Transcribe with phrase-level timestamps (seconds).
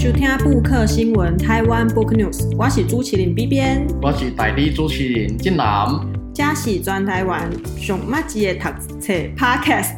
[0.00, 5.88] 收听布克新闻台湾 Book News，我是朱麒麟 B 编，我是代理主持人晋南，
[6.32, 9.96] 这是全台湾上密集的读册 Podcast，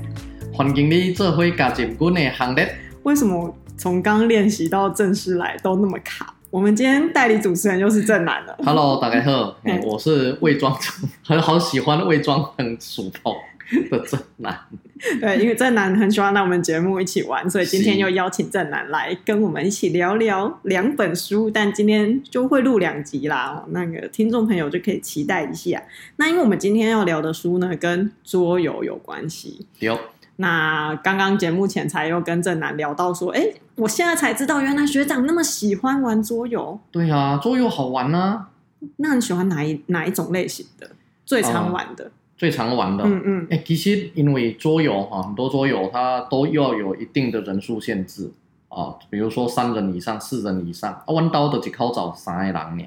[0.55, 2.75] 欢迎你做回加入我们的行列。
[3.03, 6.33] 为什么从刚练习到正式来都那么卡？
[6.49, 8.57] 我们今天代理主持人又是正南了。
[8.65, 10.75] Hello，大家好，嗯、我是伪装
[11.23, 13.37] 很好喜欢伪装很熟透
[13.91, 14.59] 的正南。
[15.21, 21.51] 对，因为正南很喜欢来我们节目一起玩，所以今天又邀请正南来跟我们一起聊聊两本书。
[21.51, 25.83] 但今天就会录两集啦，那个听众朋友就可以期待一下。
[26.17, 29.67] 那因为我们今天要聊的书呢，跟桌游有关系。
[29.79, 29.99] 有。
[30.37, 36.79] 那刚刚节目前才又跟正南聊到说，哎，我现在才知道原来学长那么喜欢玩桌游。
[36.91, 38.49] 对啊，桌游好玩啊。
[38.97, 40.91] 那你喜欢哪一哪一种类型的？
[41.27, 42.05] 最常玩的？
[42.05, 43.05] 呃、最常玩的。
[43.05, 43.47] 嗯嗯。
[43.51, 48.33] 哎，其实因为桌游哈，很多桌游它都要有一定的人数限制
[48.69, 50.91] 啊，比如说三人以上、四人以上。
[50.91, 52.85] 啊，弯刀的只靠找三个人呢。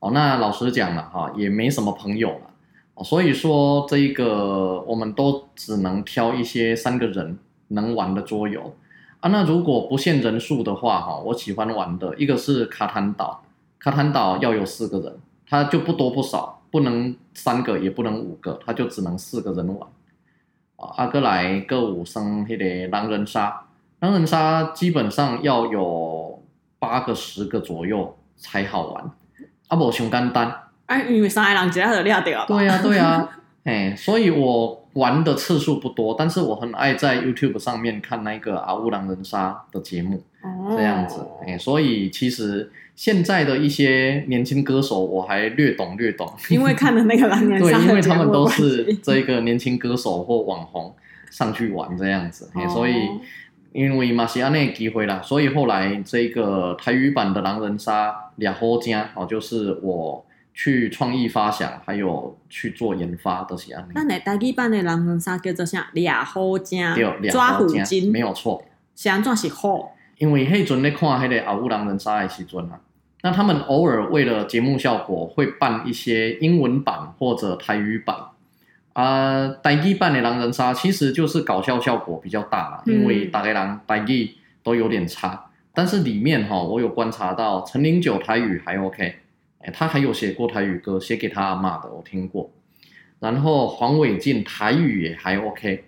[0.00, 3.04] 哦，那老实讲了哈，也没什么朋友了。
[3.04, 8.74] 所以说，这一个我们都只能挑一些三个人能玩的桌游
[9.20, 9.30] 啊。
[9.30, 13.44] 那如果不限人数的话，哈，我喜欢玩的一个是卡坦岛，
[13.78, 15.14] 卡坦岛要有四个人，
[15.48, 19.88] 它就不多不少，不能三个也不能五个，他就只能四个人玩。
[20.76, 23.62] 啊，阿哥来歌舞升那个狼人杀，
[24.00, 26.42] 狼人杀基本上要有
[26.78, 29.10] 八个十个左右才好玩，
[29.68, 30.54] 啊不，熊简单。
[30.86, 32.46] 哎，因为三个人一下就撂掉。
[32.46, 50.92] 对呀、啊，对呀、啊， 哎，所以我玩的次数不多，但是我很爱在 YouTube 上面看那个阿乌狼人杀的节目，哦、这样子，哎，所以其实现在的一些年轻歌手我还略懂略懂，因为看的那个狼人杀，对，因为他们都是这个年轻歌手或网红
[51.30, 53.08] 上去玩这样子，所以
[53.72, 60.24] 因为马西亚那机会啦，所以后来这个台语版的狼人杀俩后家哦，就是我。
[60.60, 63.88] 去创意发想，还有去做研发都是这样。
[63.94, 65.88] 那那台语版的狼人杀叫做啥？
[65.92, 66.84] 俩好精，
[67.30, 68.64] 抓虎筋，没有错。
[68.96, 69.92] 是安怎是好？
[70.16, 72.80] 因为迄阵咧看迄个阿乌狼人杀的时阵啊，
[73.22, 78.16] 那他们偶尔为了节目效果，会办一些英文版或者台语版。
[78.92, 84.30] 啊、呃，台语版的狼人杀其实就是搞笑效果比较大啦，因为大概狼台语
[84.62, 85.28] 都有点差。
[85.28, 85.40] 嗯、
[85.72, 89.16] 但是里面哈，我有观察到陈零九台语还 OK。
[89.60, 92.50] 哎，他还有写过台语歌，写给他阿妈的，我听过。
[93.18, 95.84] 然后黄伟晋台语也还 OK，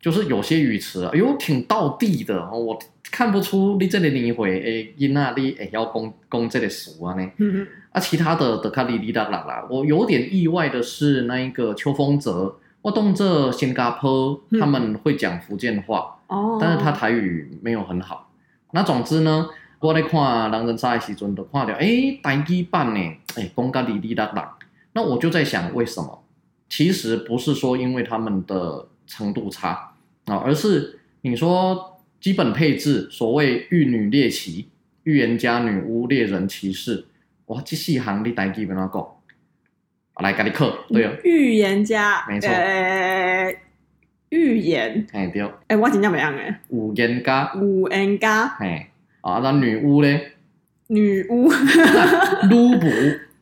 [0.00, 2.50] 就是有些语词啊，哎呦，挺道地的。
[2.50, 2.78] 我
[3.10, 7.22] 看不出你这里你会哎，因那里哎要攻攻这里熟啊呢。
[7.36, 7.66] 嗯嗯。
[7.92, 18.30] 啊，其他的的卡里里啦啦啦，我有点意外的是那一个邱风泽，我动这新加坡他们会讲福建话，哦、嗯，但是他台语没有很好。
[18.72, 19.48] 那总之呢。
[19.82, 23.00] 我在看狼人杀的时阵，都看到诶，台语版呢，
[23.36, 24.58] 诶，讲甲哩哩啦啦。
[24.92, 26.22] 那我就在想，为什么？
[26.68, 29.89] 其实不是说因为他们的程度差
[30.30, 34.68] 啊，而是你说基本配置，所谓玉女猎奇、
[35.02, 37.04] 预言家、女巫、猎人、骑士，
[37.46, 39.06] 哇，这四行你台语要怎讲？
[40.22, 41.12] 来，给你课，对哦。
[41.24, 42.48] 预言家，没错。
[42.48, 43.56] 呃，
[44.28, 45.42] 预言，哎对。
[45.66, 46.54] 哎，我真正袂晓诶。
[46.68, 47.52] 预言家。
[47.56, 48.56] 预言家。
[48.60, 48.90] 哎。
[49.22, 50.32] 啊，那女巫嘞？
[50.88, 51.50] 女巫，巫
[52.78, 52.88] 卜，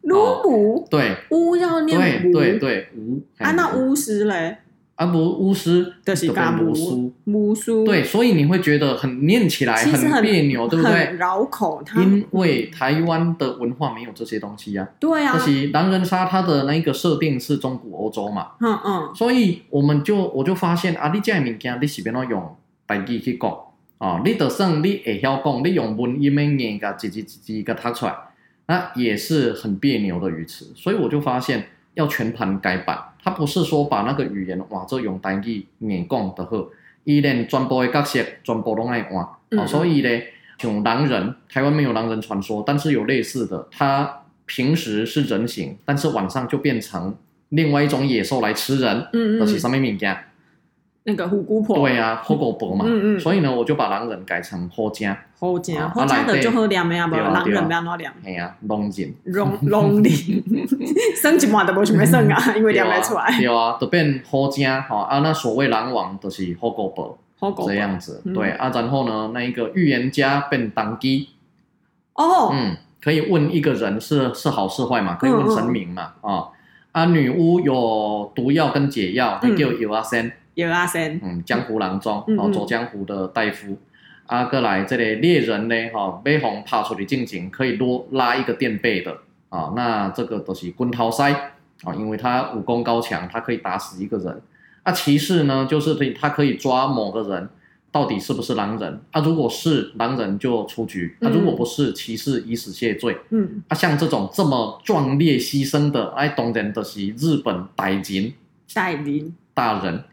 [0.03, 3.22] 巫卜，对，巫要念对对对，巫。
[3.38, 4.59] 啊，那巫师嘞？
[4.98, 7.84] 啊不，巫师就是干巫术，巫术。
[7.84, 11.12] 对，所以你会觉得很念起来很别扭，对不对？
[11.16, 11.81] 绕口。
[11.97, 14.88] 因为台湾的文化没有这些东西呀。
[14.98, 15.32] 对啊。
[15.32, 18.48] 就是狼人杀，它的那个设定是中古欧洲嘛。
[18.60, 19.14] 嗯嗯。
[19.14, 22.56] 所以我们就我就发现啊，你这物件你是边度用
[22.88, 23.56] 台语去讲？
[23.98, 28.15] 哦，你就算你会晓讲，你用文言文念个叽叽叽叽个读出来，
[28.66, 30.72] 那也是很别扭的语词。
[30.75, 36.66] 所以我就发现要全盘改版，他不是说把那个语言哇，就用单语硬讲的好，
[37.04, 39.27] 伊连全部的角色全部拢爱换。
[39.51, 40.28] 哦，所以咧，
[40.59, 47.16] 像狼人，台湾没有狼人传说，但是有类似的，他平时是人形，但是晚上就变成
[47.51, 49.09] 另外一种野兽来吃人。
[49.13, 50.16] 嗯嗯，这是什么物件？
[51.09, 58.13] 那个虎姑婆，对呀、啊，虎姑婆嘛，嗯嗯，所以呢，我就把狼人改成虎精，虎精，虎精的就好念的啊，不，狼人不要哪念。
[58.22, 60.13] 哎呀，龙人，龙龙人，
[61.16, 63.27] 生一半都无想要生啊，因为念不出来。
[63.39, 67.19] 对啊，就变虎精哈啊，那所谓狼王就是虎姑婆，
[67.66, 71.31] 这样子，对啊，然后呢，那一个预言家变当机，
[72.13, 76.49] 哦，嗯，可以问一个人是是好是坏嘛，可以问神明嘛，啊。
[76.91, 80.33] 啊，女巫有毒药跟解药，还叫有阿仙。
[80.65, 80.69] 有
[81.22, 83.78] 嗯，江湖郎中，哦，走江湖的大夫，
[84.27, 89.16] 啊，过来这里猎人呢，哈，被红爬出去进行可以多拉一个垫背的。
[89.51, 91.31] 啊，那这个都是滚头塞
[91.84, 94.43] 啊，因为他武功高强，他可以打死一个人。
[94.83, 97.49] 啊，骑士呢，就是他可以抓某个人
[97.93, 99.01] 到底是不是狼人？
[99.13, 103.16] 啊，如果是狼人就出局，啊，如果不是，骑士以死谢罪。
[103.31, 108.33] 嗯，啊，像这种这么壮烈牺牲的，哎，当然都是日本大人，
[108.75, 110.04] 大人，大人。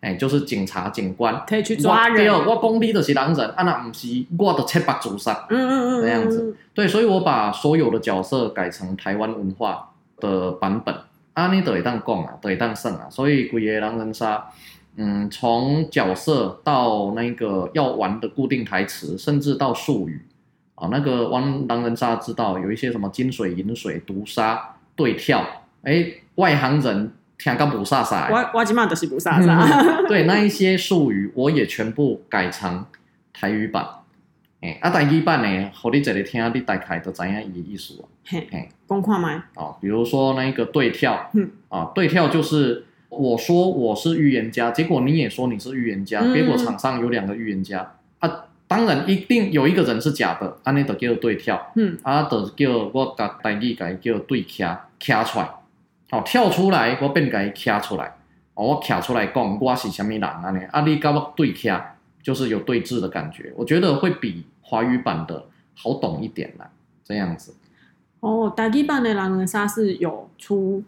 [0.00, 2.32] 哎，就是警察、警官可以去抓人。
[2.32, 5.46] 我讲你就是狼人，啊，那不是我的切腹自杀。
[5.50, 6.56] 嗯嗯嗯，这样子。
[6.72, 10.94] 对，所以我把所有的角色改成台湾文化的版本，
[11.34, 13.08] 啊，你都会当讲啊，都会当胜啊。
[13.10, 14.46] 所以鬼爷狼人杀，
[14.96, 20.22] 嗯，从角色到那个要玩的固定台词，甚至到术语
[20.76, 25.44] 啊，那个玩狼人杀知道有一些什么金水、银水、毒杀、对跳，
[25.82, 26.06] 哎，
[26.36, 27.12] 外行人。
[27.40, 30.04] 听个不飒飒，我我起码都是不飒飒。
[30.06, 32.84] 对，那一些术语我也全部改成
[33.32, 33.82] 台语版。
[34.60, 38.04] 哎，啊，台语版呢，和你这里听，你大概都知影伊的意思啊。
[38.26, 39.42] 嘿，嘿，讲看麦。
[39.54, 48.30] 哦，比如说那个对跳，嗯，啊，对跳就是我说我是预言家，结果你也说你是预言家，结果场上有两个预言家，啊，
[48.68, 55.48] 当然一定有一个人是假的，安尼就叫对跳，嗯，啊，就叫我甲台语改叫对卡卡出来。
[56.10, 58.16] 哦，跳出来，我变给卡出来，
[58.54, 60.50] 哦，我卡出来讲我是什么人啊？
[60.50, 66.70] 呢，啊，你跟我对卡，就是有对峙的感觉，我觉得会比华语版的好懂一点啦，
[67.04, 67.54] 这样子。
[68.20, 70.82] 哦，台语版的狼人杀是有出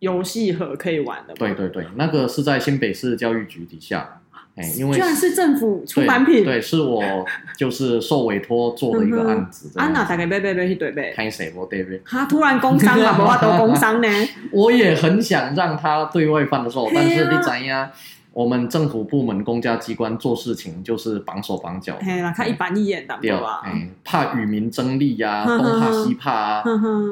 [0.00, 1.36] 游戏盒可以玩的吗？
[1.38, 4.20] 对对对，那个是在新北市教育局底下。
[4.56, 7.02] 哎，因为居然是政府出版品，对，是我
[7.56, 9.70] 就是受委托做的一个案子。
[9.78, 12.00] 安娜大概背背背去对背，看谁我对背。
[12.04, 14.08] 他突然工伤了，不怕都工伤呢？
[14.52, 17.90] 我也很想让他对外贩售，但是你怎样？
[18.32, 21.96] 我们政府部门、公家机关做事情就是绑手绑脚。
[22.00, 23.62] 嘿啦，他一板一眼的，对吧？
[23.64, 26.64] 哎，怕与民争利呀，东怕西怕啊，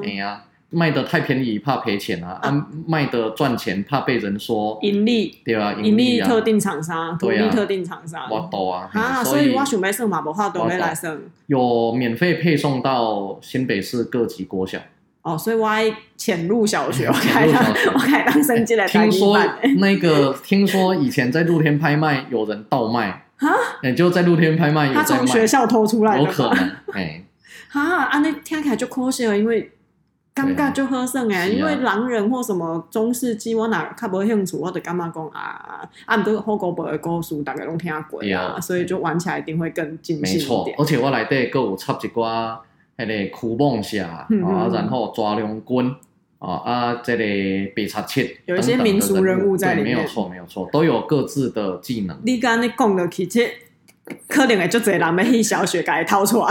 [0.05, 0.43] 哎呀。
[0.73, 2.39] 卖的太便宜怕赔钱啊！
[2.43, 8.89] 啊，卖的赚钱怕被人说盈利，对啊，盈利特定厂商，独立特定厂商，我懂啊。
[8.95, 14.79] 啊，所以我准备送马博号都没来送，有免费配送到新北市各级国小。
[15.21, 15.69] 哦，所以我
[16.17, 18.87] 潜入小学，我开当 我开当升级来。
[18.89, 19.39] 听说
[19.77, 23.49] 那个，听说以前在露天拍卖有人倒卖啊，
[23.83, 27.23] 哎，就在露天拍卖，他从学校偷出来的，有可能哎。
[27.73, 29.71] 啊啊，那听起来就可惜了，因为。
[30.35, 35.87] 尴尬就喝剩哎，因为狼人或什么中世纪，我哪看不兴趣，我就干嘛讲啊？
[36.07, 40.77] 啊，唔都好古堡的故事，大概拢听过啊，所以就玩起来一定会更尽兴一点。
[40.79, 42.57] 而且我内底阁有插一寡
[42.97, 44.27] 迄个驱梦侠啊，
[44.73, 45.95] 然后抓龙棍
[46.39, 47.25] 啊啊，这个
[47.77, 52.19] 白贼七，有一些民俗人物在里面，没有错，没有错，都有各自的技能。
[52.25, 53.51] 你刚刚讲的其实。
[54.27, 56.49] 可能会就这人要去小雪给掏出来。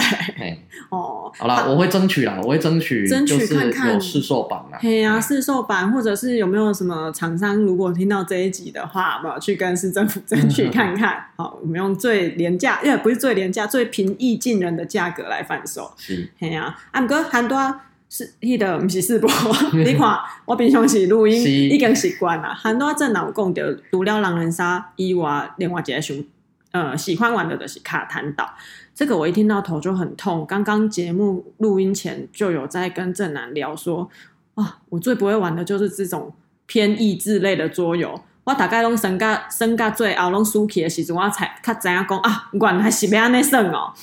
[0.90, 4.78] 哦，好啦，我会争取啦，我会争取，争取看看有试售版啦。
[4.82, 11.26] 嘿呀，试售版，或者是有没有什么厂商，如果听到这一集的话，有没有去跟市政府争取看看？
[11.36, 15.92] 好，我们用最廉价，因为不是最廉价，最平易近人的价格来贩售。
[15.98, 17.76] 是，嘿呀，啊，不过很多
[18.10, 19.30] 是迄个不是试播，
[19.74, 26.24] 你看我平常时录音已经习惯了，很多正脑讲的除了狼人杀以外，另外一个熊。
[26.72, 28.50] 呃，喜欢玩的的是卡坦岛，
[28.96, 30.46] 这个我一听到头就很痛。
[30.48, 34.10] 刚刚节目录音前就有在跟正南聊说，
[34.56, 36.34] 啊，我最不会玩的就是这种
[36.66, 38.22] 偏益智类的桌游。
[38.46, 43.94] 我大概拢升到升到最后拢输起的时阵，我才较知影讲啊，原来是要安尼算哦。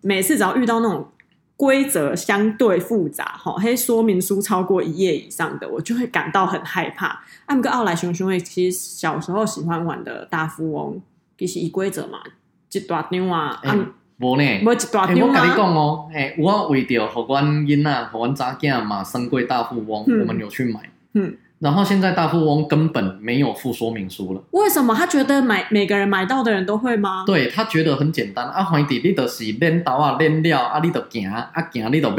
[0.00, 1.06] 每次只要遇到那种
[1.56, 7.20] 规则相对复杂，吼，嘿，说明书超过一页以上的，我就会感到很害怕。
[7.46, 11.02] 按个奥莱熊熊，其实小时候喜欢玩的大富翁。
[11.42, 12.20] 其实伊规则嘛，
[12.70, 13.76] 一大张啊，啊，
[14.18, 15.26] 无呢，无一大张啊。
[15.26, 20.78] 我甲你讲哦，诶，我为着互阮囡仔、互阮查囝嘛，升过大富翁，我们有去买。
[21.14, 21.36] 嗯。
[21.58, 24.42] 然后现在大富翁根本没有附说明书了。
[24.52, 24.94] 为什么？
[24.94, 27.24] 他觉得买每个人买到的人都会吗？
[27.26, 32.16] 对，他觉得很简单啊，反正你就是练刀啊，练料啊，你就行啊，行你就买。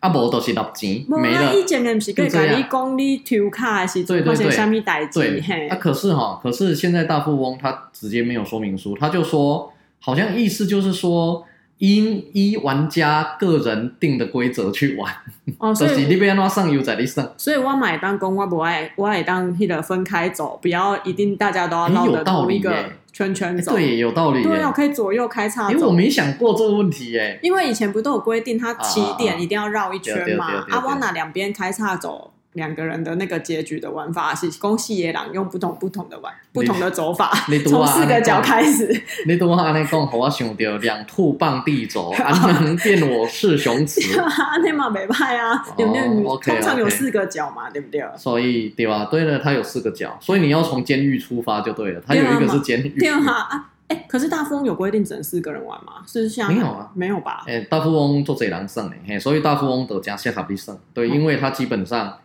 [0.00, 1.52] 啊，无都是六钱，没了。
[1.54, 5.42] 以前的不是跟你讲，你抽卡还是做些什么代志？
[5.44, 11.44] 嘿，啊，可是哈，可是现在大富翁他直接没有说明书，他就说，好像意思就是说，
[11.78, 15.12] 因依玩家个人定的规则去玩。
[15.58, 17.32] 哦， 所以你不要拿上游在你上。
[17.36, 22.74] 所以我买单公，我不爱，我爱当迄个分开走，不要一定大家都要绕的同一个。
[23.10, 24.44] 圈圈走，对，有道理。
[24.44, 25.72] 对啊，可以左右开叉。
[25.72, 27.36] 因为我没想过这个问题耶。
[27.42, 30.64] 因为以前不都有规定，它起点一定要绕一圈嘛？
[30.68, 37.30] 啊，往哪两边开叉走，两个人的那个结局的玩法是恭喜野狼用不同不同的玩不同的走法，
[37.66, 39.00] 从四个角开始。
[39.26, 44.00] 你都话那讲，我想到两兔傍地走，安能辨我是雄雌？
[44.62, 46.36] 那嘛没派啊，有没有？
[46.38, 48.02] 通常有四个角嘛，对不对？
[48.16, 49.06] 所以对吧？
[49.10, 52.02] 对了，它有四个角，所以你要从监狱出发就对了。
[52.04, 52.98] 它有一个是监狱。
[52.98, 53.70] 对啊。
[53.88, 56.02] 哎，可是大富翁有规定只能四个人玩吗？
[56.06, 57.42] 是像没有啊，没有吧？
[57.46, 60.78] 哎，大富翁做贼狼胜哎，所以大富翁得加谢卡比胜。
[60.92, 62.18] 对，因为他基本上，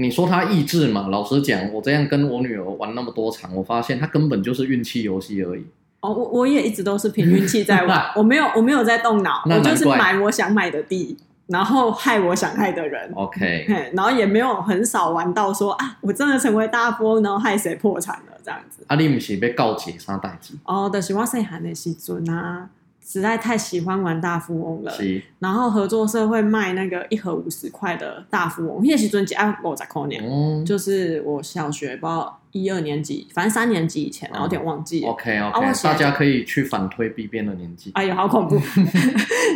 [0.00, 5.66] 你说他意志嘛，老实讲，我这样跟我女儿玩那么多场，我发现他根本就是运气游戏而已。
[6.00, 11.16] 哦，我我也一直都是凭运气在玩， 我没有我没有在动脑，我就是买我想买的地。
[11.48, 18.84] 然后害我想害的人，OK，然后也没有很少玩到说啊，我真的成为大富翁，然后害谁破产了这样子。
[18.86, 20.52] 啊，你不是被告解啥代志？
[20.64, 22.68] 哦，就是我细汉的时阵啊，
[23.10, 24.92] 实在太喜欢玩大富翁了。
[25.38, 30.22] 然后合作社会卖那个一盒五十块的大富翁，那时阵只要五十块钱。
[30.30, 30.62] 嗯。
[30.64, 35.08] 就是我小学不知道一二年级，反正三年级以前，然后有点忘记了。
[35.10, 37.90] OK OK，啊，大家可以去反推 B 边的年纪。
[37.96, 38.60] 哎呀，好恐怖！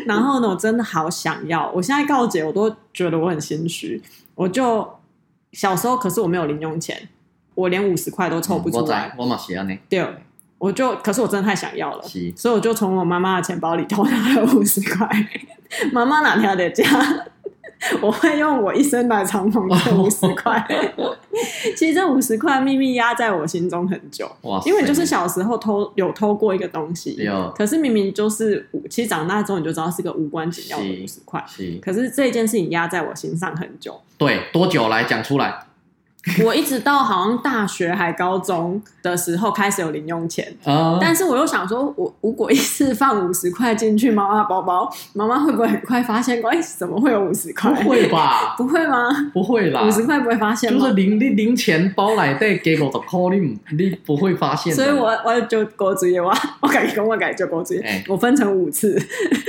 [0.07, 1.71] 然后呢，我真的好想要。
[1.73, 4.01] 我现在告解，我都觉得我很心虚。
[4.35, 4.89] 我就
[5.53, 7.09] 小时候，可是我没有零用钱，
[7.55, 9.15] 我连五十块都凑不出来。
[9.19, 9.79] 我嘛是啊，呢。
[9.91, 10.07] 对，
[10.63, 12.03] 我就，可是我真的太想要了，
[12.37, 15.09] 所以我就从我妈妈的钱包里偷拿了五十块。
[15.91, 16.85] 妈妈哪条的家？
[18.01, 20.65] 我会用我一生的长俸这五十块，
[21.77, 27.19] 其实这五十块秘密压在我心中很久，哇，因为就是小时候偷有偷过一个东西，
[27.57, 31.45] 可是明明就是，其实长大之后你就知道是个无关紧要的五十块，
[31.83, 34.01] 可是这件事情压在我心上很久。
[34.17, 35.53] 对，多久来讲出来？
[36.47, 46.41] 我一直到好像大学还高中的时候开始有零用钱，哦、但是我又想说，我如果一次放五十块进去妈妈包包，妈妈会不会很快发现？
[46.47, 47.73] 哎，怎么会有五十块？
[47.83, 48.55] 不会吧？
[48.57, 49.09] 不会吗？
[49.35, 50.79] 不会啦，五十块不会发现吗？
[50.79, 54.73] 就是零零零钱包来带给我的 call 你你不会发现。
[54.73, 58.97] 所以我我就国主业，我我改跟我改就国主业，欸、我分成五次。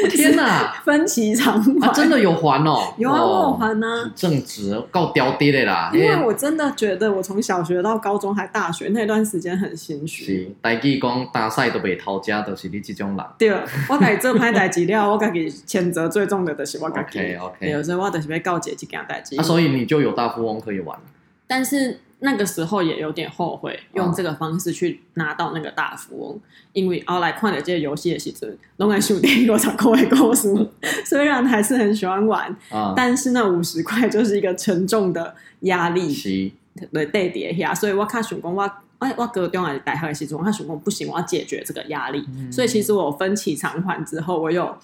[0.10, 2.92] 天哪， 分期偿还、啊，真的有还哦？
[2.98, 4.12] 有啊，我有还呢、啊。
[4.16, 5.92] 正直，够屌爹的啦。
[5.94, 6.63] 因为我真的。
[6.72, 10.26] 觉得我从小学到高中还大学那段时间很心虚。
[10.26, 13.26] 是，代志讲大赛都被偷家，都是你这种人。
[13.38, 13.52] 对，
[13.90, 17.20] 我改这拍代志了，我家己谴责最重的就是我家己。
[17.20, 17.70] OK OK。
[17.70, 19.36] 有时候我就是被告诫这件代志。
[19.38, 20.98] 啊，所以你就有大富翁可以玩。
[21.46, 26.40] 但是那个时候也有点后悔，用这个方式去拿到那个大富翁，
[26.72, 30.68] 因为后来看了这个游戏的时候，龙眼兄弟我常会告诉，
[31.06, 32.56] 虽然还是很喜欢玩，
[32.96, 36.54] 但是那五十块就是一个沉重的压力。
[36.92, 38.64] 对对叠下，所以我看想讲我
[38.98, 42.26] 哎，我高中还是大学的时阵，我看想讲不行，我要解决这个压力。
[42.36, 44.76] 嗯、所以其实我分期偿还之后，我又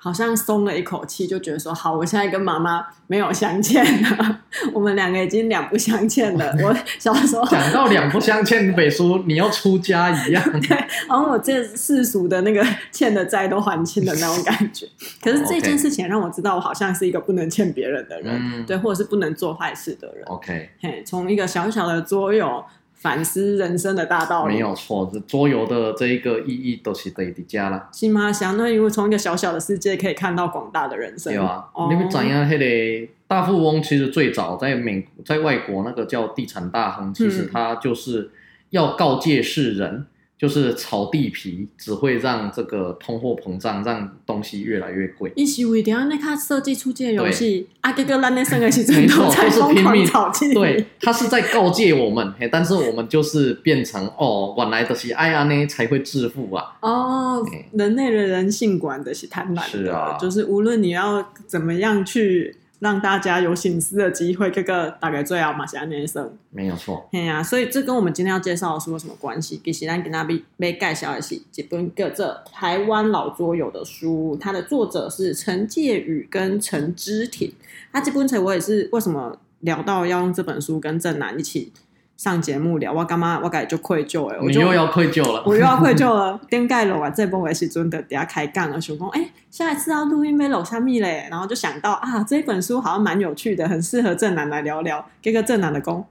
[0.00, 4.40] 好像松了一口气，就觉得说好，我现在跟妈妈没有相欠了，
[4.72, 6.54] 我们两个已经两不相欠了。
[6.62, 10.76] 我小时候讲到两不相欠，北叔你要出家一样， 对，
[11.08, 14.86] 然后我这世俗的那个欠的债都还清的那种感觉。
[15.20, 20.24] 可是这件事情让我知道，我好像是一个不能欠别人的人，嗯、对，或者是不能做坏事的人。
[20.26, 22.64] OK，嘿，从一个小小的桌游。
[22.98, 25.08] 反思人生的大道理，没有错。
[25.12, 27.88] 这桌游的这一个意义都是对的家了。
[27.92, 28.32] 是吗？
[28.32, 31.32] 相当于从一个小小的世界可以看到广大的人生。
[31.32, 32.48] 对啊，哦、你们怎样？
[32.48, 38.30] 那个大富翁其实最早在美，在外国那个叫地产大亨，其实他就是
[38.70, 39.90] 要告诫世人。
[39.90, 40.06] 嗯
[40.38, 45.32] 就是炒地皮只会让这个通货膨胀，让东西越来越贵。
[45.34, 46.08] 伊是为点样？
[46.08, 50.54] 那他设计出这个游戏，啊，这个烂的生的是没错，就是拼命炒地。
[50.54, 56.76] 对，他是在告诫我们，嘿，但是我们就是变成哦，原来的是爱啊呢才会致富啊。
[56.82, 62.54] 哦，人类的人性观的是贪婪，是啊，就是无论你要怎么样去。
[62.80, 67.08] 让大家有醒思的机会，这个大概最好嘛，是安尼说，没有错。
[67.10, 69.60] 对呀、啊，所以这跟我们今天要介绍的书有什么关系？
[69.64, 77.52] 其实咱跟他比被介绍的是一本叫做《台湾老桌游》的书，它的作者是陈介宇跟陈之挺。
[77.92, 81.72] 他这本书我也是为什么聊到要用这本书跟正南一起。
[82.18, 83.40] 上节目聊，我干嘛？
[83.44, 86.38] 我感觉就愧疚哎， 我又要愧疚了，我又要愧疚了。
[86.50, 87.08] 点盖了啊？
[87.08, 95.06] 这部也是真的，等下开杠了，想说哎，下一次要录音没楼下面嘞，然后就想到啊，这本书好像蛮有趣的，很适合正南来聊聊。
[95.22, 96.04] 给个正南的功，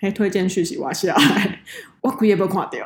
[0.00, 1.60] 嘿，推荐序是我下来，
[2.00, 2.82] 我鬼也不看掉，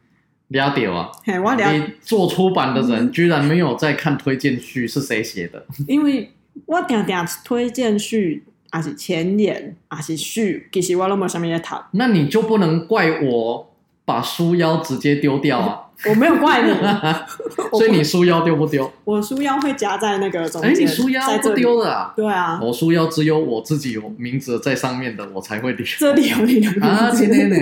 [0.48, 1.10] 了解啊！
[1.22, 1.72] 嘿，我了。
[1.72, 5.66] 你做出版的人居然没有在看推荐序是谁写的？
[5.86, 6.32] 因为
[6.64, 8.44] 我点点推荐序。
[8.76, 11.82] 还是前言，还是序，其实我都没有什么在谈。
[11.92, 13.72] 那你就不能怪我
[14.04, 15.82] 把书腰直接丢掉啊！
[16.06, 16.72] 我没有怪你，
[17.78, 18.92] 所以你书腰丢不丢？
[19.04, 20.70] 我书腰会夹在那个中间。
[20.70, 22.12] 哎，你书腰不丢的啊？
[22.14, 25.86] 对啊，我书腰只有我自己有名字在上面的，我才会丢。
[25.98, 27.56] 这里有你的名字啊，今天呢？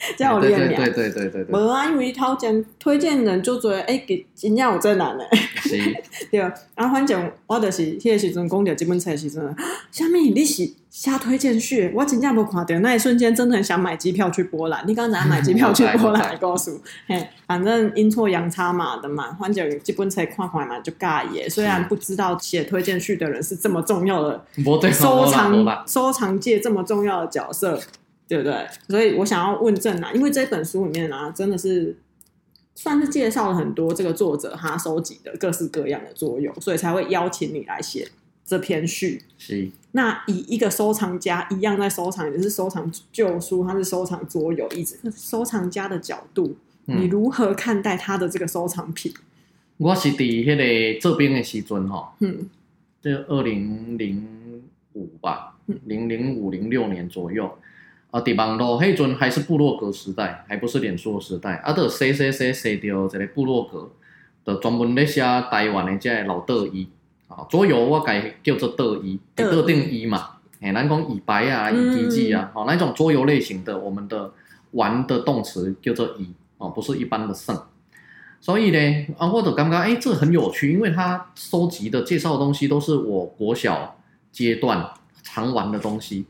[0.16, 0.80] 这样我练练。
[0.80, 1.52] 对对对对对。
[1.52, 5.26] 没啊，因为头前推荐人就觉得，哎，给真正有这难的。
[5.62, 5.78] 是。
[6.30, 6.40] 对，
[6.74, 9.56] 然后反正我就是迄个时阵讲到这本册时阵，
[9.90, 11.92] 虾米你是瞎推荐序？
[11.94, 14.82] 我真正无看到，那一瞬间真的很想买机票去波兰。
[14.86, 21.48] 你刚才买机票去波兰，告 诉嘿，反正阴错阳差嘛的嘛，反正这本册看看嘛就尬耶。
[21.48, 24.44] 虽然不知道写推荐序的人是这么重要的
[24.92, 27.80] 收藏收藏界这么重要的角色。
[28.30, 28.64] 对不对？
[28.88, 31.96] 所以我想要问郑南，因为这本书里面啊，真的是
[32.76, 38.06] 算是介绍了很多这个作者他收集的各式各样的桌游，所以才会邀请你来写
[38.46, 39.24] 这篇序。
[39.36, 39.68] 是。
[39.90, 46.56] 那以一个收藏家一样在收藏，也是收藏旧书，他是收藏桌游，一直收藏家的角度，
[46.86, 49.12] 嗯、你如何看待他的这个收藏品？
[49.78, 50.54] 我是第那
[50.94, 52.48] 个这边的时阵哈，嗯，
[53.02, 55.56] 这二零零五吧，
[55.86, 57.52] 零零五零六年左右。
[58.10, 61.56] 啊，伫网络迄阵还是部落格时代，还不是脸书时代。
[61.56, 63.90] 啊，都写写写写到这个部落格，
[64.44, 66.88] 就专门咧写台湾的这个老德医
[67.28, 70.30] 啊，桌游我改叫做德伊，德定伊嘛。
[70.60, 74.32] 哎，咱讲以白啊，以机机啊，哦、嗯，那种桌游类型的，我们的
[74.72, 77.56] 玩的动词叫做伊哦，不是一般的胜。
[78.40, 83.96] 所以呢，啊，我就感觉哎，这很有趣，因为他收集的介绍的东西都是我国小
[84.32, 84.90] 阶段
[85.22, 86.26] 常玩的东西。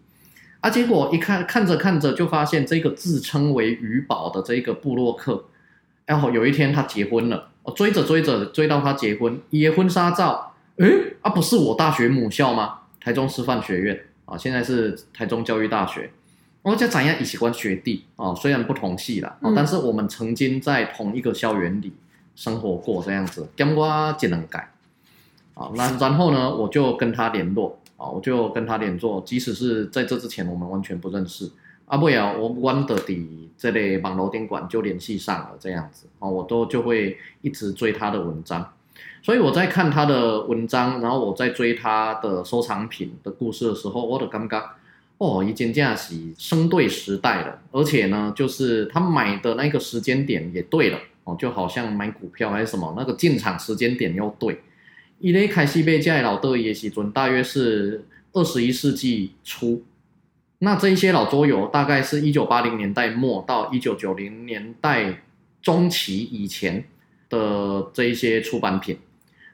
[0.61, 0.69] 啊！
[0.69, 5.45] 结果一看，看着看着就发现这个自称为鱼宝的这个布洛克，
[6.05, 12.81] 然后有一天他结婚了，我追着追着追到他结婚，结婚纱照，诶，啊，不是我大学母校吗？
[13.01, 16.11] 台中师范学院啊，现在是台中教育大学。
[16.63, 18.35] 我叫怎样一起关学弟啊？
[18.35, 21.95] 虽然不同系啦，但是我们曾经在同一个校园里
[22.37, 24.71] 生活过这样子，跟我只能改
[25.55, 25.71] 啊。
[25.75, 27.79] 那然后呢，我就跟他联络。
[28.01, 31.51] 啊，我就跟他联络，即使是在这之前我们完全不认识。
[31.85, 38.73] 啊，不呀，我玩的底这类网络店馆就联系上了，这样子啊，我都就会一直追他的文章。
[39.23, 44.65] 所以我在看他的文章，然后我在追他的收藏品的故事的时候，我的刚刚
[45.19, 54.61] 哦，已经这样是生对时代了，而且呢，就是他买的那个时间点也对了哦，就好像买股票还是什么，那个进场时间点又对。
[55.21, 59.85] 伊咧开始买这些老桌椅的时阵，大约是二十一世纪初。
[60.61, 65.23] 那这一些老桌游，大概是一九八零年代末到一九九零年代
[65.61, 66.85] 中期以前
[67.29, 68.97] 的这一些出版品。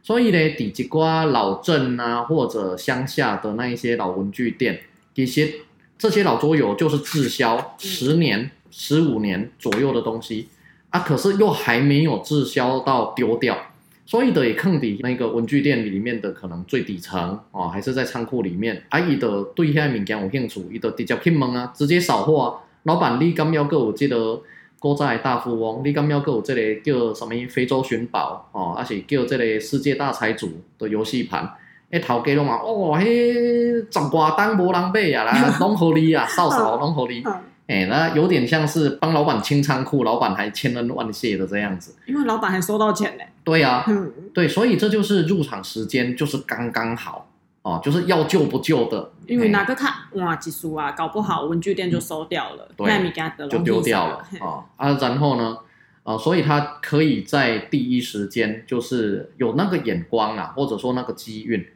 [0.05, 4.83] 所以呢，底几瓜老镇啊，或者乡下的那一些老文具店，
[5.15, 5.53] 一些
[5.99, 10.47] 这些老桌游就是滞销十年、十五年左右的东西
[10.91, 13.66] 啊，可是又还没有滞销到丢掉。
[14.07, 18.81] 所以的也坑底那个文具店里面的可能最底层哦，还是在仓库里面。
[18.89, 22.55] 啊，伊的对遐物件有兴趣，伊的直接去问啊，直接扫货啊。
[22.85, 24.41] 老板，你敢要阁有这个
[24.79, 25.83] 古早大富翁？
[25.85, 28.75] 你敢要阁有这个叫什么非洲寻宝哦？
[28.79, 31.51] 还是叫这个世界大财主的游戏盘？
[31.91, 37.25] 诶，头家拢嘛，哦，迄十外档无人买啊啦，拢互你啊，扫扫拢互你。
[37.67, 41.97] 哎，那有点像是帮老板清仓库，老板还千恩万谢的这样子。
[42.07, 43.25] 因为老板还收到钱呢。
[43.43, 47.29] 对呀、啊，嗯，对，所以这就是入场时间就是刚刚好
[47.63, 49.11] 哦，就是要救不救的。
[49.27, 53.13] 因为哪个看哇，技术啊，搞不好文具店就收掉了，对，
[53.49, 55.59] 就丢掉了啊啊，然后呢，
[56.05, 61.67] 啊，所以他可以在第一时间就是有那个眼光啊，或者说那个机运，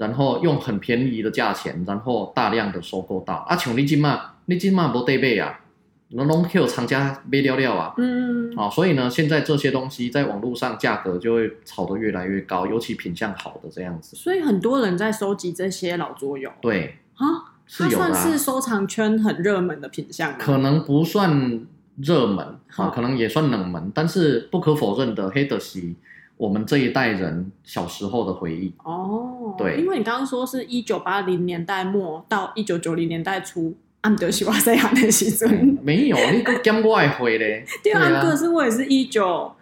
[0.00, 4.32] 然后用很便宜的价钱，然后大量的收购到啊，像你今嘛。
[4.46, 5.60] 你今嘛不对背啊，
[6.08, 14.16] 那拢有厂家卖掉了啊，嗯，啊，所以呢，现在这些东西在网络上价格就会炒得越来越高，尤其品相好的这样子。
[14.16, 16.50] 所以很多人在收集这些老桌游。
[16.60, 20.36] 对啊，它算是收藏圈很热门的品相？
[20.36, 21.64] 可能不算
[21.98, 25.94] 热门啊，可能也算冷门，但是不可否认的，黑的是
[26.40, 28.72] 我们这一代人小时候的回忆。
[28.82, 33.76] 哦，对，因为你刚刚说是一九八零年代末到一九九零年代初。
[34.00, 37.62] 俺们就是我细汉的时阵，没有，你搁减我的岁咧。
[37.84, 39.52] 对啊，可是我也是一九。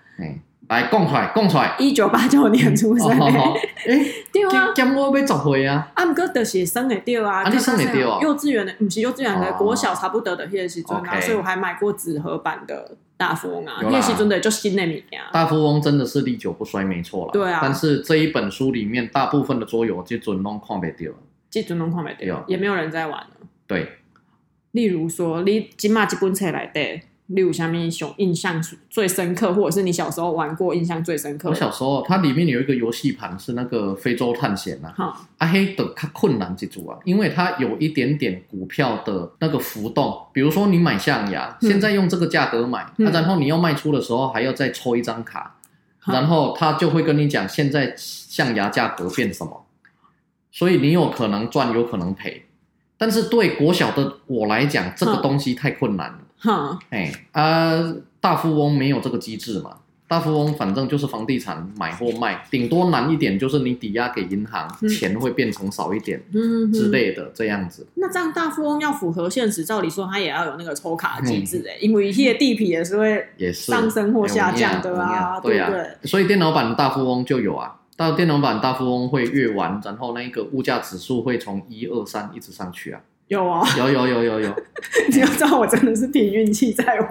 [0.69, 1.75] 来讲出来，讲出来。
[1.79, 3.25] 一九八九年出生的。
[3.87, 5.91] 诶，对啊，减我要十岁啊。
[5.95, 7.43] 俺们就是生的对啊。
[7.43, 8.19] 啊，你生的对啊。
[8.21, 13.79] 幼稚园的，不是幼稚园的，国小差不多的迄个时阵啊，所以我还买过纸盒版的大富翁啊。
[13.83, 15.21] 那个时阵的就新的物件。
[15.33, 17.33] 大富翁真的是历久不衰，没错啦。
[17.33, 17.61] 对啊。
[17.63, 21.15] 但是这一本书里面大部分的桌游，这阵拢看不到。
[21.51, 23.31] 这阵拢看不到，也没有人在玩了。
[23.67, 23.89] 对。
[24.73, 31.51] 例如说，你今嘛这本册内底例如下面熊印象最深刻，或者是你小时候玩过印象最深刻？
[31.51, 45.57] 我小时候，它里面有一个游戏盘是那个非洲探险啊，好，阿黑的它困难之处啊，因为它有一点点股票的那个浮动，比如说你买象牙，嗯、现在用这个价格买，嗯啊、然后你要卖出的时候还要再抽一张卡，
[46.07, 49.67] 嗯、然后他就会跟你讲现在象牙价格变什么，
[50.51, 52.47] 所以你有可能赚，有可能赔，
[52.97, 56.19] 但是对国小的我来讲，这个东西太困难了。
[56.39, 59.77] 哈，哎啊，大富翁没有这个机制嘛？
[60.07, 67.87] 大富翁反正就是房地产买或卖，顶多难一点就是你抵押给银行，嗯、钱会变成少一点，嗯之类的这样子。
[67.97, 75.71] 那这样大富翁要符合现实，照理说它也要有那个抽卡机制哎，嗯、因为一些地皮也是会上升或下降的啊，对啊。
[76.05, 83.01] 所以电脑版大富翁就有啊，到电脑版大富翁会越玩，然后那个物价指数会从一二三一直上去啊。
[83.29, 84.57] 有啊，有有有有有，
[85.13, 87.11] 你要知道我真的是凭运气在玩，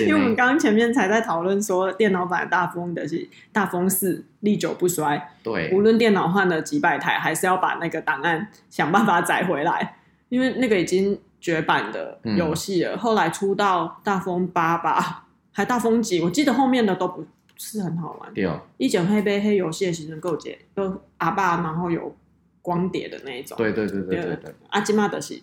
[0.00, 9.96] 因为我们刚刚前面才在讨论说电脑版大富翁的是大富翁四历久不衰，对，无论电脑换了几百台，还是要把那个档案想办法载回来，
[10.28, 12.96] 因为那个已经绝版的游戏了。
[12.96, 17.24] 嗯、后来出到大富翁八吧，还大风几，我记得后面的都不
[17.56, 18.34] 是很好玩。
[18.34, 22.12] 对哦，一整黑杯黑游戏的其实够解，都阿爸，然后有。
[22.62, 24.54] 光碟的那一种，对对对对对对。
[24.70, 25.40] 阿基玛德是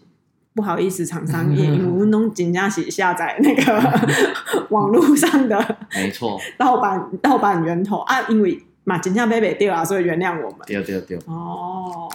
[0.56, 4.00] 不好意思，厂商也， 因为我们真正是下载那个
[4.72, 10.60] 网络上的，没错，盗版盗版源头啊，因为嘛真正买不到啊，所以原谅我们。
[10.66, 11.18] 对对对。
[11.28, 12.10] 哦，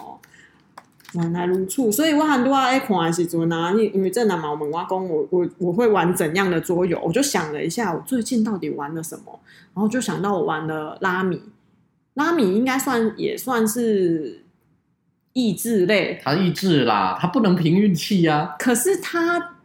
[1.12, 9.38] 原来如此，所以我很多爱看的时阵啊，因因为正南嘛，我们阿公我我我会玩怎样的桌游，我就想了一下，我最近到底玩了什么，
[9.74, 11.42] 然后就想到我玩了拉米，
[12.14, 14.43] 拉米应该算也算是。
[15.34, 18.56] 益智类，它益智啦，它不能凭运气呀。
[18.58, 19.56] 可是它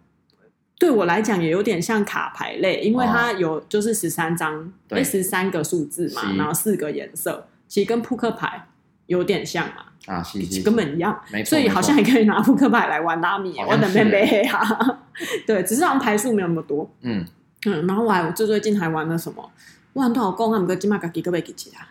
[0.78, 8.68] 对我来讲也有点像卡牌类，因为它有就是十三张，对，十三个数字嘛，然后四个颜色，其实跟扑克牌
[9.06, 9.86] 有点像嘛。
[10.06, 11.22] 啊，是是，根本一样。
[11.46, 15.00] 所以好像也可以拿扑克牌来玩拉米，我等边背哈。
[15.46, 16.90] 对，只是好像牌数没有那么多。
[17.02, 17.24] 嗯
[17.66, 19.52] 嗯，然后我还我最最近还玩了什么？
[19.94, 20.52] 玩多少公？
[20.52, 21.86] 他们个金麦卡几个被给其他。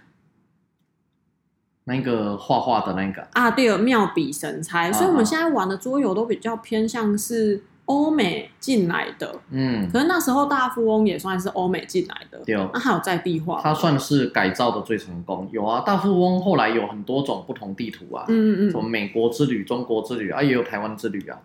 [1.88, 3.26] 那个画画的那个。
[3.32, 15.48] 啊，对，妙笔神猜，啊、所以我们现在玩的桌游都比较偏向是欧美进来的，嗯，可是那时候大富翁也算是欧美进来的，对，那还有在地化，它算是改造的最成功。
[15.50, 21.40] 有啊，大富翁后来有很多种不同地图啊，嗯嗯，什么美国之旅、中国之旅啊，也有台湾之旅啊，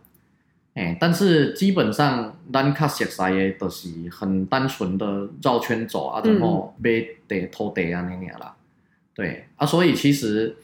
[0.74, 6.90] 哎，但是基本上咱卡熟悉的都是很单纯的绕圈走啊，然后买
[7.30, 8.54] 地偷地啊那样啦。
[9.16, 10.56] 对啊，所以其实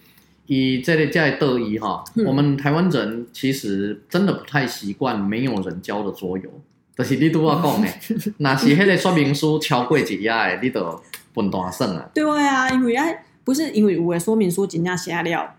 [0.48, 6.50] 以这类在得意哈，嗯、我们台湾人其实真的不太习惯没有人教的桌游。
[6.98, 7.88] 就是你都要讲的，
[8.40, 11.02] 那是迄个说明书超过一页的，你都
[11.34, 12.10] 笨蛋算啊。
[12.14, 15.56] 对啊，因为哎，不是因为有的说明书真正写了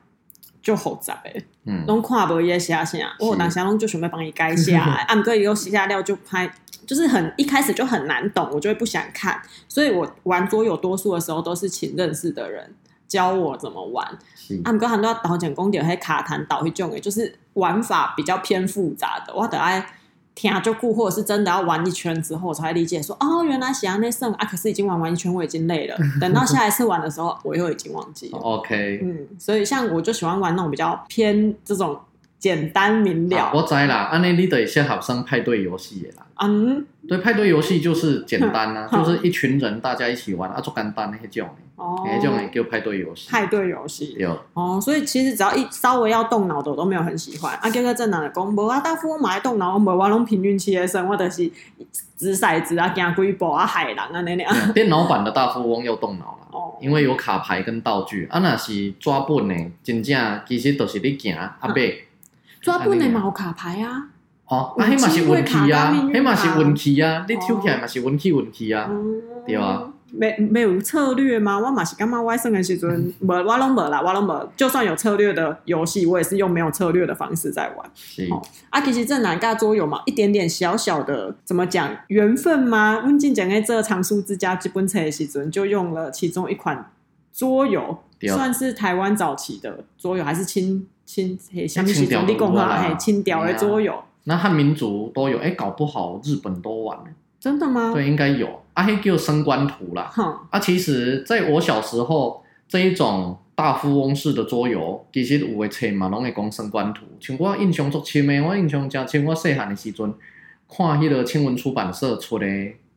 [0.60, 6.52] 就复杂诶，嗯，拢看不伊写啥，我当时拢就准备帮伊改下来，啊， 毋过伊有写了就拍。
[6.90, 12.68] 就是很一开始就很难懂，我就会不想看，所以我玩桌游多数的时候都是请认识的人
[13.06, 14.04] 教我怎么玩。
[14.34, 19.86] 是啊，不过很多导讲公点还卡弹导会种诶，就是玩法比较偏复杂的，我得爱
[20.34, 28.38] 听就顾，或者是真的要玩一圈之后我才理解说哦，原来喜欢那胜啊，可是已经玩完一圈我已经累了， 等到下一次玩的时候我又已经忘记了。
[28.38, 31.96] OK，嗯，所以像我就喜欢玩那种比较偏这种。
[32.40, 34.08] 简单明了，啊、我知啦。
[34.10, 36.26] 安尼你得先学生派对游戏的啦。
[36.42, 41.48] 嗯，对，派对游戏就是简单啊，嗯、就是一群人大家一起玩啊，做简单那种。
[41.76, 43.30] 哦，那种叫派对游戏。
[43.30, 44.14] 派对游戏。
[44.18, 47.54] 有哦，所以其实只要一稍微要动脑的，我都没有很喜欢。
[47.56, 51.50] 啊，哥哥正南的公，无啊，大富翁买动脑，无我拢凭运气的生，我就是
[52.16, 54.72] 掷骰子啊，行几步啊，海狼啊那样。
[54.74, 58.26] 电脑版的大富翁要动脑了，哦，因为有卡牌跟道具。
[58.30, 61.74] 啊，那是抓本的，真正其实都是你行啊买。
[62.60, 64.09] 抓本的嘛有卡牌啊，
[64.50, 68.90] 哦，啊，迄嘛是运气啊，迄嘛是运气啊，你抽起来嘛是运气运气啊，
[69.46, 69.84] 对啊。
[70.12, 71.56] 没没有策略吗？
[71.56, 74.52] 我嘛是感觉我算的时阵， 无我拢无啦，我拢无。
[74.56, 77.90] 就算有策略的游戏，我也是用没有策略的方式在玩。
[77.94, 78.28] 是，
[78.70, 83.00] 啊，其实这哪个桌游嘛，一点点小小的，怎么讲缘分吗？
[83.04, 86.90] 温静讲在这藏书之家基本册的时阵，就用了其中一款
[87.32, 87.98] 桌游，
[88.34, 90.88] 算是台湾早期的桌游，还是清。
[91.06, 93.94] 清嘿，什么是兄弟共和嘿，清朝的桌游。
[94.24, 96.98] 那汉民族都有，哎、欸，搞不好日本都玩。
[97.38, 97.92] 真的吗？
[97.94, 98.62] 对，应该有。
[98.74, 100.10] 啊，嘿，叫升官图啦。
[100.12, 107.06] 哼啊，其实在我小时候，这一种大富翁式的桌游，其实有的册嘛，拢会讲升官图。
[107.18, 109.24] 像我印象足深的，我印象真深。
[109.24, 110.12] 我细汉的时阵，
[110.68, 112.46] 看迄个青文出版社出的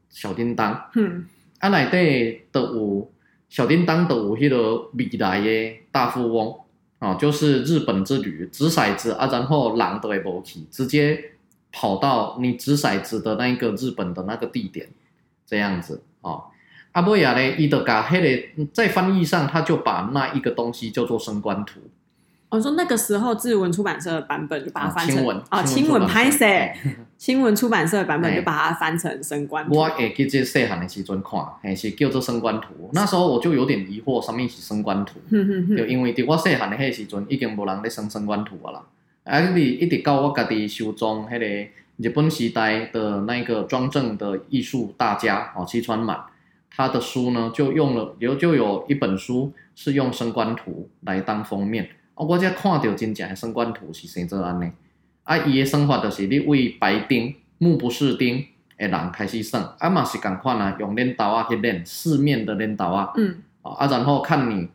[0.09, 1.25] 小叮当，嗯，
[1.59, 3.11] 啊内底都有
[3.47, 6.53] 小叮当都有迄个未来的大富翁，
[7.03, 11.31] 哦，就是日本之旅，掷骰子啊，然后狼都会无去，直接
[11.69, 14.87] 跑到你掷骰子的那一个日本的那个地点，
[15.45, 16.43] 这样子，啊。
[16.93, 21.81] 阿波亚呢，伊德嘎黑嘞在翻译上，他就把那一个东西叫做升官图。
[22.53, 26.45] 我说那个时候，志文出版社的版本就把它翻成啊，青文拍摄，
[27.17, 29.75] 青文出版社的版本就把它翻成升官图。
[29.75, 32.91] 我也记这细汉的时阵看，还是叫做升官图。
[32.93, 35.19] 那时候我就有点疑惑，什么是升官图？
[35.75, 38.83] 就因为伫我细汉的迄个时阵，已经无人咧升升官图啊啦。
[39.23, 46.19] 啊，你一直到我家己收藏迄个日本时代的那个庄正的艺术大家哦，西川满，
[46.69, 51.89] 他的书呢就用了有就有一本书是用升官图来当封面。
[52.15, 54.71] 哦，我才看到真正的升官图是生做安尼，
[55.23, 58.45] 啊，伊的算法就是你为白丁、目不识丁
[58.77, 64.67] 的人开始算，啊嘛是共款啊，用练刀啊去练四面的练刀啊，嗯，啊，然后看你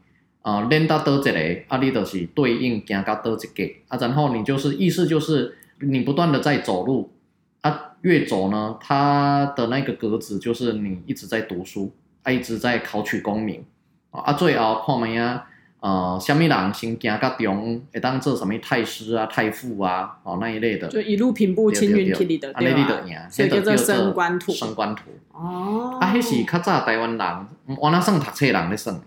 [0.43, 7.13] 啊练到倒一个，啊，你就是对应行到倒一个，啊，然后你就是意思就是你不断的在走路，
[7.61, 11.93] 啊，越走呢，它的那个格子就是你一直在读书，
[12.25, 13.65] 啊，一直在考取功名，
[14.11, 15.47] 啊，最后看咩啊？
[15.81, 23.29] 呃，虾米人先行到中，会当做什么太师啊、太傅啊，哦那一类的，就一路平步青云，去的，对吧？
[23.31, 24.51] 所以叫做升官图。
[24.51, 25.03] 升官图。
[25.31, 25.97] 哦。
[26.01, 29.01] 啊，迄是较早台湾人，我那算读册人咧算。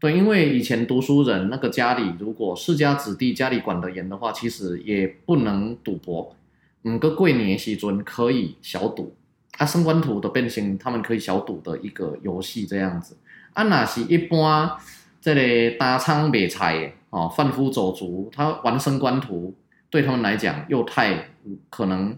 [0.00, 6.34] 对，因为以前读书人那个家里，如果世家子弟家里管得严的话，其实也不能赌博。
[6.82, 9.14] 嗯，个过年时阵可以小赌。
[9.56, 13.16] 啊，升官图的变成他们可以小赌的一个游戏这样子。
[13.52, 14.72] 啊，那是一般。
[15.20, 19.54] 这里大仓买菜哦，贩夫走卒，他玩升官图，
[19.90, 21.28] 对他们来讲又太
[21.70, 22.16] 可能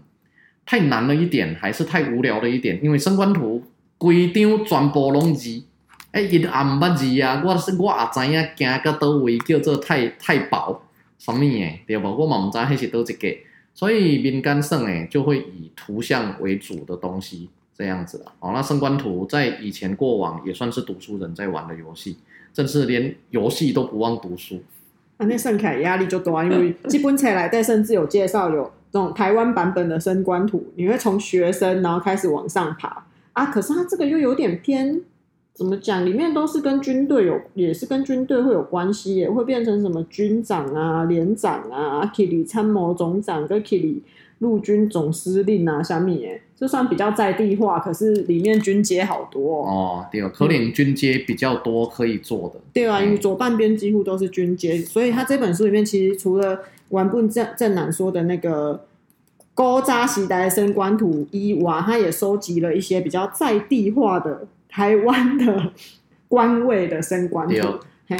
[0.65, 2.79] 太难了一点，还是太无聊了一点。
[2.83, 3.63] 因为升官图
[3.97, 5.63] 规张全部拢字，
[6.11, 10.83] 哎，一暗捌字啊，我是我也知影行到倒位叫做太太保
[11.17, 12.07] 什么诶，对不？
[12.07, 13.37] 我嘛毋知迄是倒一个，
[13.73, 18.31] 所以民间算诶就会以图像为主的东西这样子了。
[18.39, 22.17] 哦，那升官图在以前过往也算是读书人在玩的游戏。
[22.53, 24.61] 真是连游戏都不忘读书，
[25.17, 33.45] 啊，那算起来压力就多啊，因为 基本起来，但甚至有介绍有这种台湾版本的升官图，你会从学生然后开始往上爬啊。
[33.45, 35.01] 可是他这个又有点偏，
[35.53, 36.05] 怎么讲？
[36.05, 44.03] 里面都是跟军队有，也是跟军队会有关系，也会变成什么军长啊、连长啊、克里参谋总长跟克里。
[44.41, 49.65] 陆军总司令啊，虾米诶，就算比较在地化，可是里面军阶好多哦。
[49.67, 52.59] 哦，对，可能军阶比较多可以做的。
[52.73, 58.83] 对啊，因为左半边几乎都是军阶，所以他这本书里面其实除了完本正正南说的那个
[59.53, 65.71] 高扎时代的升官图以外，他也收集了一些比较在地化的台湾的
[66.27, 67.47] 官位的升官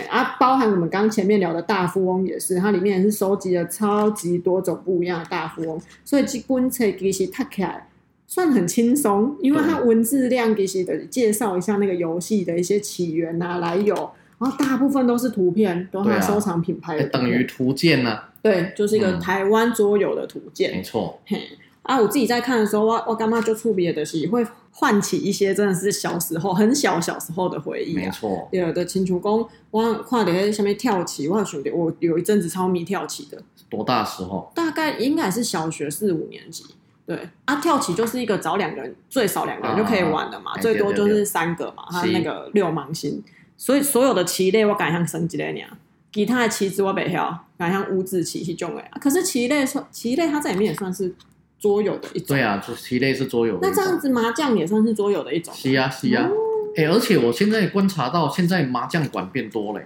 [0.08, 7.88] 啊，包含我们刚前面聊的大富翁也是，它里面也是收集了超级多种不一样的大富翁，所以这本册其实读起来
[8.28, 13.94] 算很轻松，因为它文字量其实的介绍一下那个游戏的一些起源啊、来由，
[14.40, 18.20] 然后大部分都是图片，都是收藏品牌，等于图鉴呢？
[18.42, 21.20] 对，就是一个台湾桌游的图鉴，没错。
[21.26, 21.42] 嘿
[21.84, 28.06] 啊，我自己在看的时候，我我干嘛就触别的戏，会唤起一些真的是小时候很小小时候的回忆、啊。
[28.06, 33.42] 没错，有的亲像讲，我看到在下面跳棋，我兄弟，我有一阵子超迷跳棋的。
[33.70, 34.52] 多大时候？
[34.56, 36.66] 大概应该是小学四五年级。
[37.06, 41.84] 对啊，跳棋就是一个找两个人，最少两个人就可以玩的嘛，啊、最多就是三个嘛。
[41.90, 43.22] 他那个六芒星，
[43.58, 45.70] 所以所有的棋类我敢像升级了那样，
[46.14, 48.84] 其他的棋子我不晓，敢像五子棋是种的。
[49.02, 51.14] 可是棋类算棋类，它在里面也算是。
[51.62, 53.60] 桌游的一种，对啊，就棋类是桌游。
[53.62, 55.54] 那这样子麻将也算是桌游的一种。
[55.54, 56.28] 是啊，是啊。
[56.76, 59.82] 哎、而且我现在观察到，现在麻将馆变多了。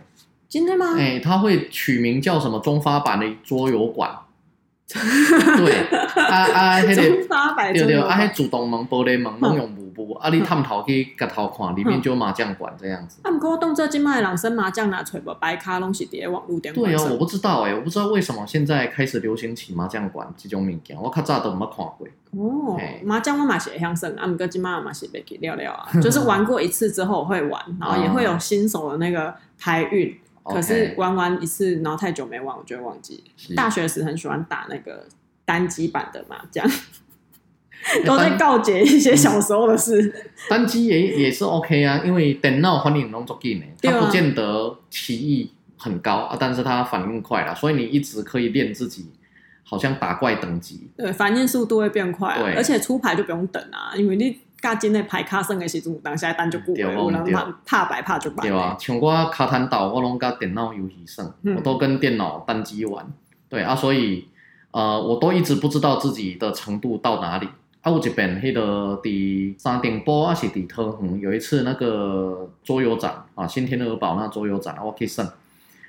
[0.47, 0.95] 今天吗？
[0.95, 4.09] 哎、欸，他会取名叫什么中发版的桌游馆。
[4.87, 5.79] 对，
[6.21, 13.19] 啊啊，迄、那个对对，啊，迄主动门、玻璃门拢用幕布，啊，你探头去夹头看，里面就有麻将馆这样子。
[13.23, 22.07] 啊，不过动作今麦人生麻将拿出来，白卡拢是伫网络电对啊，我不知道哎、欸，我不知道为什么现在开始流行起麻将馆这种物件，我较早都没看过。
[22.37, 30.15] 哦，麻将我嘛是会晓耍，啊，不过今麦嘛是袂去聊聊啊， 就是玩过一次之后会玩，然后也会有新手的那个牌运。
[30.45, 33.23] 可是玩完一次，然后太久没玩，我就会忘记。
[33.55, 35.05] 大学时很喜欢打那个
[35.43, 36.65] 单机版的麻将，
[38.05, 40.01] 都在告诫一些小时候的事。
[40.01, 40.13] 嗯、
[40.49, 49.07] 单机也也是 OK 啊，因为电脑反应能做紧呢，它不见得棋艺很高啊，但是它反应快了，所以你一直可以练自己
[49.63, 58.41] 好像打怪等级，对，反应速度会变快、而且出牌就不用等啊，因为你加金的牌卡剩的时阵，当下单就过了，有人怕白怕就白。
[58.41, 63.05] 对啊，像我卡坦岛，我拢甲电脑游戏胜，我都跟电脑单机玩。
[63.47, 64.27] 对啊，所以
[64.71, 67.47] 呃，我都一直不知道自己的程度到哪里。
[67.81, 75.29] 啊，有一边迄个伫三重埔还是伫桃园，有一次那个桌游展啊，新天鹅堡那桌游展，我去胜。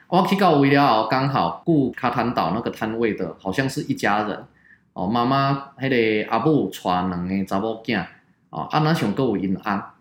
[0.09, 4.45] 我去到位了后，刚好顾卡坦岛那个摊位的，好像是一家人
[4.93, 5.07] 哦。
[5.07, 8.05] 妈妈迄个阿布带两个查某囝
[8.51, 9.95] 哦，啊那上阁有因翁啊，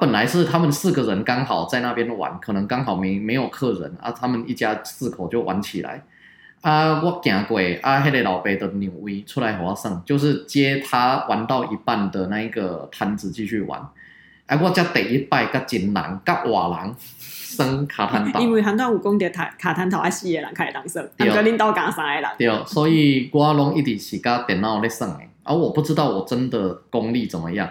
[0.00, 6.02] 本来是他们四个人刚好在那边玩，可能刚好没没有客人啊，他们一家四口就玩起来
[6.60, 7.02] 啊。
[7.02, 13.80] 我行过啊，迄个老伯的扭位出来和我耍，就是接他玩到一半的那一个摊子继续玩。
[14.46, 16.94] 啊，我才第一摆甲真人甲活人。
[17.50, 22.30] 生 卡坦岛，因为很多武功的卡卡坦岛爱四个人开当生，两个领导干三个人。
[22.38, 27.68] 对，所以我拢一直是甲电脑咧耍诶，而我不知道我真的功力怎么样。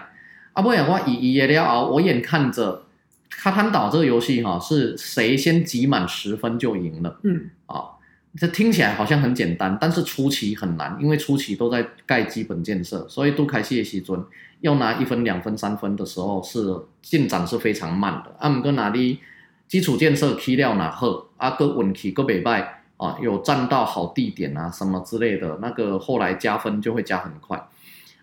[0.60, 2.82] 啊，不然我一一了啊，我眼看着
[3.30, 7.18] 卡坦岛这个游戏哈，是谁先集满十分就赢了。
[7.22, 7.96] 嗯，啊，
[8.36, 14.22] 这听起来好像很简单，但是初期很难，因为初期都在盖基本建设，所以杜开始的时阵
[14.60, 18.36] 要拿一分、两分、三分的时候是进展是非常慢的。
[18.38, 19.20] 啊，毋过哪里？
[19.66, 22.66] 基础建设起了哪好，啊，个运气个袂歹
[22.98, 27.66] 啊，有占到好地点啊，什么之类的，那个后来加分就会加很快。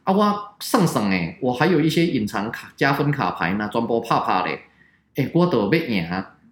[0.07, 4.61] 啊，我上上诶，我还有一些隐藏卡加分卡牌呢，全部拍拍咧，
[5.15, 6.07] 诶，我都要赢。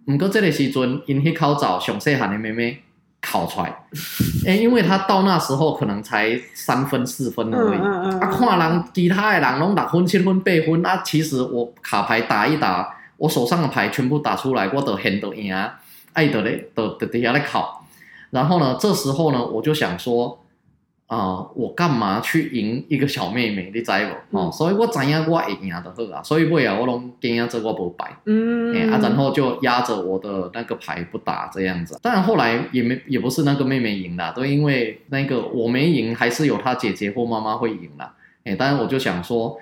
[0.07, 2.83] 毋过这个时阵，因迄口罩上细汉的妹妹
[3.21, 3.73] 考出来，
[4.45, 7.79] 诶，因为他到那时候可能才三分四分而已，
[8.19, 12.93] 啊，看人其他的人拢六分七分八分，啊，其实我卡牌打一打。
[13.17, 15.79] 我手上的牌全部打出来，我都很都赢啊，
[16.11, 17.85] 爱得嘞，得得底下来考。
[18.31, 20.37] 然后呢，这时候呢，我就想说，
[21.07, 23.71] 啊、呃，我干嘛去赢一个小妹妹？
[23.73, 23.91] 你知
[24.31, 24.37] 不？
[24.37, 28.17] 哦，所以我知影我会赢的好啊，所以尾啊，我拢惊这我不败。
[28.25, 31.99] 嗯，哎啊，然后就压着我的那个牌不打这样子。
[32.01, 38.11] 当然后来也没也不是那个妹妹赢了，都因为那个我没赢，还是有她姐姐或妈妈会赢了。
[38.43, 39.57] 哎，当然我就想说。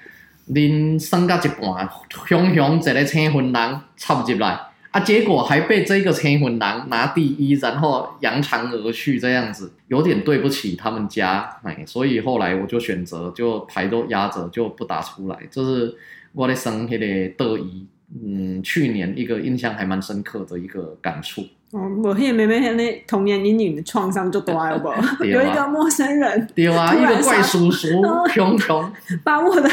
[0.51, 1.89] 恁算到一半，
[2.27, 4.59] 雄雄一个青分人插进来，
[4.93, 15.95] 啊，结果还被这个千魂男拿第一，然后扬长而去，这样子有点对不起他们家，哎，所以后来我就选择就牌都压着，就不打出来，这是
[16.33, 17.87] 我的生黑的得意，
[18.23, 21.43] 嗯，去年一个印象还蛮深刻的一个感触。
[21.73, 24.89] 哦，我迄个妹妹现在童年阴影的创伤就大了不？
[25.25, 27.87] 有一个陌生人，对啊，一个怪叔叔，
[28.31, 28.91] 熊熊，
[29.23, 29.67] 把我的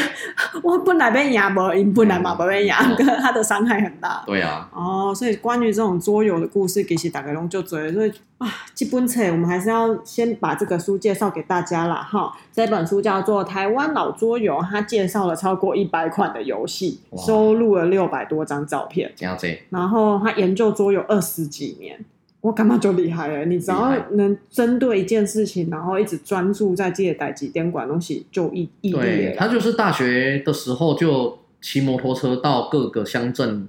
[0.63, 4.23] 我本来被压无，因本来嘛不被压， 哥他的伤害很大。
[4.25, 4.67] 对啊。
[4.73, 8.11] 哦，所以关于这种桌游的故事，其实大概拢就追，所以
[8.41, 11.95] 啊，这本册我们还是要先把这个书介绍给大家啦。
[11.97, 12.35] 哈。
[12.51, 19.11] 这本书叫做《台湾老桌游》，它介绍了超过一百款的游戏，收录了六百多张照片。
[19.15, 19.47] 这样子。
[19.69, 22.03] 然后他研究桌游二十几年。
[22.41, 23.45] 我干嘛就厉害了？
[23.45, 29.35] 你只要能针对一件事情，然后一直专注在这些代几点管东西，就一一对。
[29.37, 33.67] 他就是大学的时候就骑摩托车到各个乡镇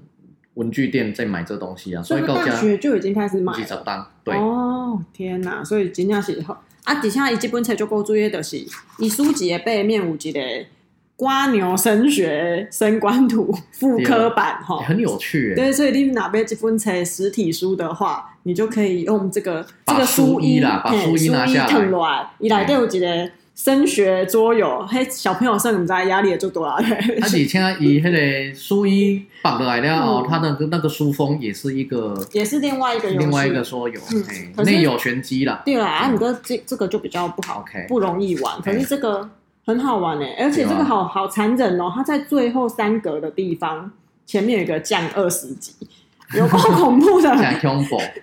[0.54, 3.52] 文具店在买这东西啊，所以大学就已经开始买。
[3.54, 4.34] 几十单，对。
[4.34, 5.64] 哦天哪！
[5.64, 8.64] 所以真正是好啊，底下一基本册就够注意的是，
[8.98, 10.40] 你书籍的背面有一个。
[11.14, 15.54] 瓜牛升学升官图副科版哈， 很有趣。
[15.54, 22.30] 对，所以你哪边这本册实体书的话，你就可以用这个这个书衣啦，把书衣拿下来。
[22.40, 26.74] 一来都有一个升学桌游，嘿，小朋友生你在压力也就多了。
[27.20, 34.00] 而且现在以那个书衣绑过来了，它的那个书封也是一个，也是另外一个另外一个桌游，
[34.64, 35.62] 内有玄机啦。
[35.64, 38.60] 对啦，啊，你的这这个就比较不好，不容易玩。
[38.60, 39.30] 可是这个。
[39.64, 41.84] 很好玩诶，而且这个好好残忍哦！
[41.94, 43.92] 它在最后三格的地方，
[44.26, 45.72] 前面有一个降二十级，
[46.38, 47.30] 有够恐怖的。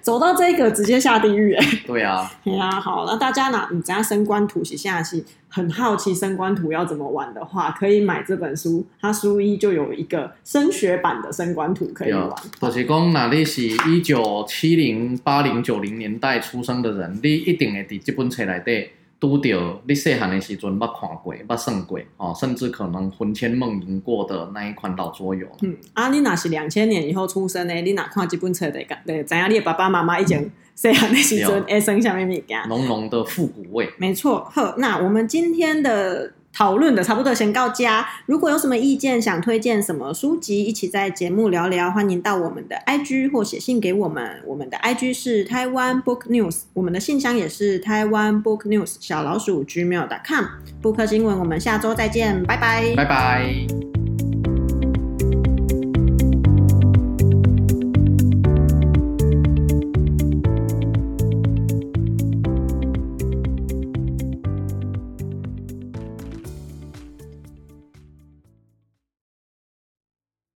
[0.02, 1.80] 走到这个直接下地狱诶。
[1.86, 3.68] 对啊，对啊，好，那大家呢？
[3.72, 8.86] 你只要升官图写下去，很好奇升官图要怎么玩的话，可以买这本书。
[9.00, 12.30] 它书一就有一个升学版的升官图可以玩。
[12.60, 18.90] 就是讲，那你是一九七零、八零、九零年代出生的人，你一定会在这本册内底。
[19.20, 25.46] 拄到你细汉的时阵，捌看过，捌算过，哦，甚至可能魂牵梦萦过的那一款老桌游。
[25.62, 32.62] 嗯，啊，你若是两千年以后出生的，你若看这本册的，对，知影你的爸爸妈妈以前细汉的时阵会生什么物件？
[32.70, 33.90] 浓浓的复古味。
[33.98, 38.08] 没错，好，那我们今天的讨论的差不多，先告假。
[38.26, 44.42] 如果有什么意见，想推荐什么书籍，一起在节目聊聊，欢迎到我们的 IG 或写信给我们。
[44.46, 50.46] 我们的 IG 是台湾 Book News，我们的信箱也是台湾 Book News 小老鼠 gmail.com。
[50.82, 53.99] Book 新闻，我们下周再见，拜拜，拜拜。